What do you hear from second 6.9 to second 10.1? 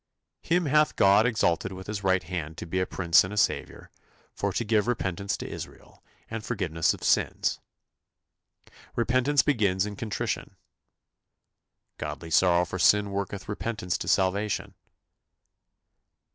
of sins." Repentance begins in